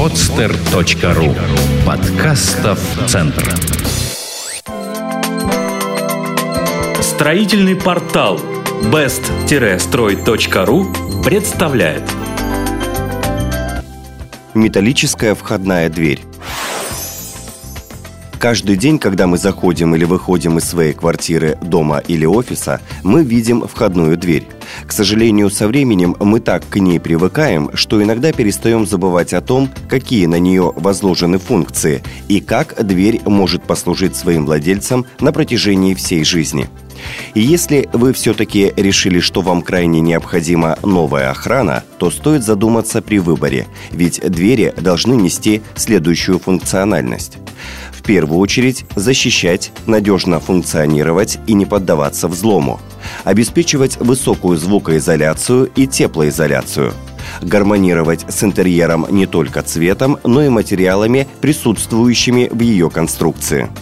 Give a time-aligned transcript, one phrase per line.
[0.00, 1.36] podster.ru
[1.84, 3.44] Подкастов Центр.
[7.02, 8.40] Строительный портал
[8.84, 10.86] best-строй.ру
[11.22, 12.04] представляет.
[14.54, 16.22] Металлическая входная дверь.
[18.38, 23.68] Каждый день, когда мы заходим или выходим из своей квартиры, дома или офиса, мы видим
[23.68, 24.48] входную дверь.
[24.86, 29.70] К сожалению, со временем мы так к ней привыкаем, что иногда перестаем забывать о том,
[29.88, 36.24] какие на нее возложены функции и как дверь может послужить своим владельцам на протяжении всей
[36.24, 36.68] жизни.
[37.34, 43.18] И если вы все-таки решили, что вам крайне необходима новая охрана, то стоит задуматься при
[43.18, 47.38] выборе, ведь двери должны нести следующую функциональность.
[47.92, 52.80] В первую очередь защищать, надежно функционировать и не поддаваться взлому.
[53.24, 56.92] Обеспечивать высокую звукоизоляцию и теплоизоляцию–
[57.42, 63.68] гармонировать с интерьером не только цветом, но и материалами, присутствующими в ее конструкции–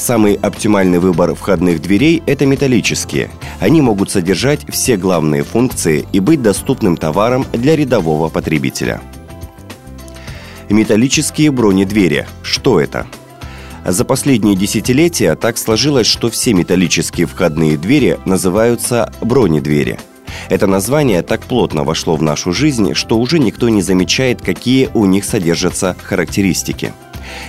[0.00, 3.30] Самый оптимальный выбор входных дверей– это металлические.
[3.60, 9.02] Они могут содержать все главные функции и быть доступным товаром для рядового потребителя.
[10.70, 12.26] Металлические бронедвери.
[12.42, 13.06] Что это?
[13.86, 19.98] За последние десятилетия так сложилось, что все металлические входные двери называются бронедвери.
[20.48, 25.06] Это название так плотно вошло в нашу жизнь, что уже никто не замечает, какие у
[25.06, 26.92] них содержатся характеристики–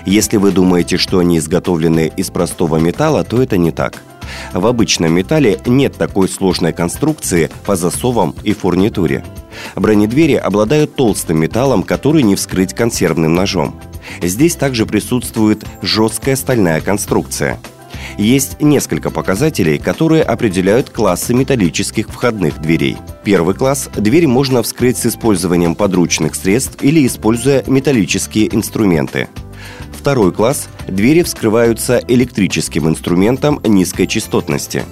[0.06, 4.02] если вы думаете, что они изготовлены из простого металла, то это не так.
[4.54, 9.24] В обычном металле нет такой сложной конструкции по засовам и фурнитуре.
[9.76, 13.80] Бронедвери обладают толстым металлом, который не вскрыть консервным ножом.
[14.21, 17.59] Здесь также присутствует жесткая стальная конструкция.
[18.17, 22.97] Есть несколько показателей, которые определяют классы металлических входных дверей.
[23.23, 29.29] Первый класс– дверь можно вскрыть с использованием подручных средств или используя металлические инструменты–
[30.02, 34.84] Второй класс– двери вскрываются электрическим инструментом низкой частотности.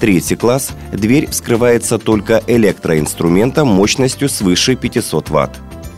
[0.00, 5.50] Третий класс– дверь вскрывается только электроинструментом мощностью свыше 500 Вт.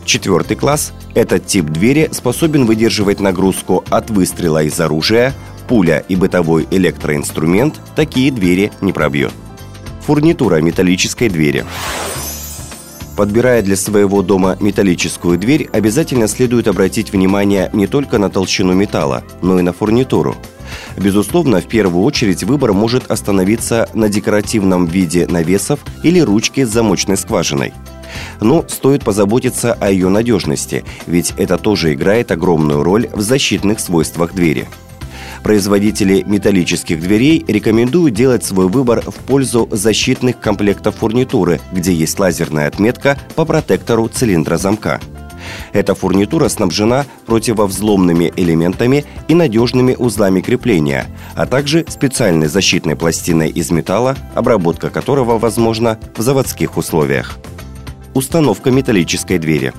[0.05, 5.33] Четвертый класс– этот тип двери способен выдерживать нагрузку от выстрела из оружия,
[5.67, 9.31] пуля и бытовой электроинструмент такие двери не пробьет.
[10.05, 11.65] Фурнитура металлической двери.
[13.15, 19.23] Подбирая для своего дома металлическую дверь, обязательно следует обратить внимание не только на толщину металла,
[19.41, 20.35] но и на фурнитуру.
[20.97, 27.17] Безусловно, в первую очередь выбор может остановиться на декоративном виде навесов или ручки с замочной
[27.17, 27.73] скважиной.
[28.39, 34.33] Но стоит позаботиться о ее надежности, ведь это тоже играет огромную роль в защитных свойствах
[34.33, 34.67] двери–
[35.43, 42.67] Производители металлических дверей рекомендуют делать свой выбор в пользу защитных комплектов фурнитуры, где есть лазерная
[42.67, 44.99] отметка по протектору цилиндра замка.
[45.73, 53.71] Эта фурнитура снабжена противовзломными элементами и надежными узлами крепления, а также специальной защитной пластиной из
[53.71, 57.39] металла, обработка которого возможна в заводских условиях.
[58.13, 59.71] Установка металлической двери.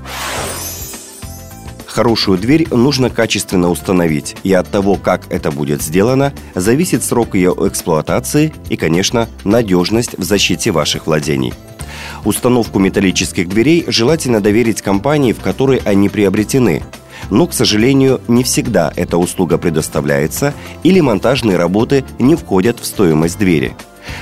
[1.84, 7.54] Хорошую дверь нужно качественно установить, и от того, как это будет сделано, зависит срок ее
[7.66, 11.53] эксплуатации и, конечно, надежность в защите ваших владений.
[12.25, 16.82] Установку металлических дверей желательно доверить компании, в которой они приобретены.
[17.28, 23.38] Но, к сожалению, не всегда эта услуга предоставляется или монтажные работы не входят в стоимость
[23.38, 23.76] двери.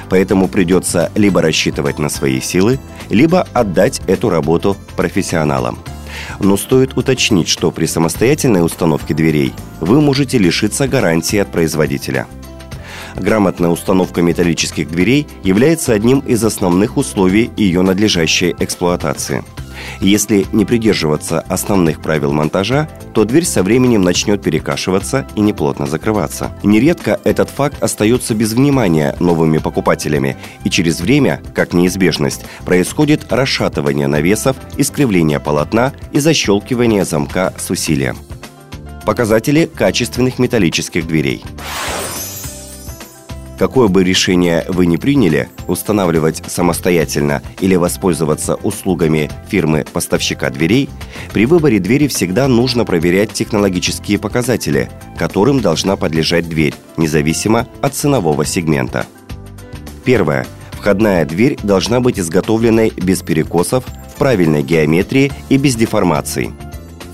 [0.09, 5.79] Поэтому придется либо рассчитывать на свои силы, либо отдать эту работу профессионалам.
[6.41, 12.27] Но стоит уточнить, что при самостоятельной установке дверей вы можете лишиться гарантии от производителя.
[13.17, 19.45] Грамотная установка металлических дверей является одним из основных условий ее надлежащей эксплуатации–
[20.01, 26.53] если не придерживаться основных правил монтажа, то дверь со временем начнет перекашиваться и неплотно закрываться.
[26.63, 34.07] Нередко этот факт остается без внимания новыми покупателями, и через время, как неизбежность, происходит расшатывание
[34.07, 38.17] навесов, искривление полотна и защелкивание замка с усилием.
[39.05, 41.43] Показатели качественных металлических дверей.
[43.61, 50.89] Какое бы решение вы ни приняли, устанавливать самостоятельно или воспользоваться услугами фирмы-поставщика дверей,
[51.35, 58.47] при выборе двери всегда нужно проверять технологические показатели, которым должна подлежать дверь, независимо от ценового
[58.47, 59.05] сегмента.
[60.07, 60.47] Первое.
[60.71, 66.51] Входная дверь должна быть изготовленной без перекосов, в правильной геометрии и без деформаций.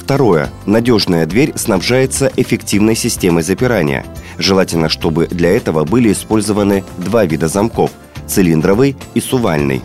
[0.06, 0.50] Второе.
[0.67, 4.06] Надежная дверь снабжается эффективной системой запирания–
[4.38, 7.91] Желательно, чтобы для этого были использованы два вида замков–
[8.26, 9.82] цилиндровый и сувальный.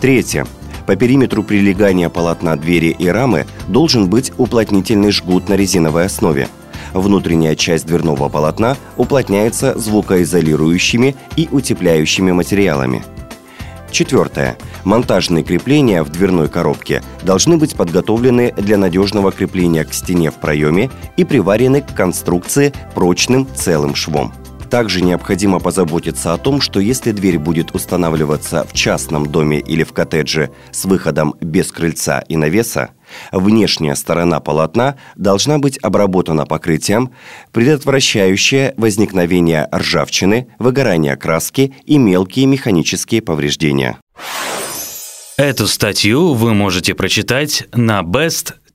[0.00, 0.46] Третье.
[0.86, 6.48] По периметру прилегания полотна двери и рамы должен быть уплотнительный жгут на резиновой основе.
[6.92, 13.04] Внутренняя часть дверного полотна уплотняется звукоизолирующими и утепляющими материалами.
[13.90, 14.56] Четвертое.
[14.84, 20.90] Монтажные крепления в дверной коробке должны быть подготовлены для надежного крепления к стене в проеме
[21.16, 24.32] и приварены к конструкции прочным целым швом.
[24.70, 29.92] Также необходимо позаботиться о том, что если дверь будет устанавливаться в частном доме или в
[29.92, 32.90] коттедже с выходом без крыльца и навеса,
[33.32, 37.10] внешняя сторона полотна должна быть обработана покрытием,
[37.50, 43.98] предотвращающее возникновение ржавчины, выгорание краски и мелкие механические повреждения.
[45.36, 48.02] Эту статью вы можете прочитать на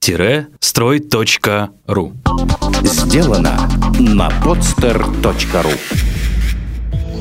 [0.07, 2.13] best-строй.ру.
[2.84, 3.69] Сделано
[4.00, 5.74] на podster.ru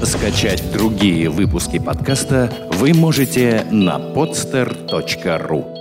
[0.05, 5.74] Скачать другие выпуски подкаста вы можете на podster.ru